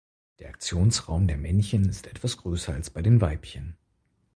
Der 0.39 0.49
Aktionsraum 0.49 1.27
der 1.27 1.37
Männchen 1.37 1.87
ist 1.87 2.07
etwas 2.07 2.37
größer 2.37 2.73
als 2.73 2.89
bei 2.89 3.03
den 3.03 3.21
Weibchen. 3.21 3.77